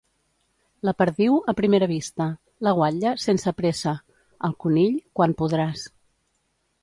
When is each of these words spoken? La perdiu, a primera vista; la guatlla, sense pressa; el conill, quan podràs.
La 0.87 0.93
perdiu, 1.01 1.35
a 1.51 1.53
primera 1.59 1.89
vista; 1.91 2.27
la 2.67 2.73
guatlla, 2.79 3.11
sense 3.25 3.53
pressa; 3.59 3.93
el 4.49 4.55
conill, 4.65 4.95
quan 5.19 5.39
podràs. 5.43 5.85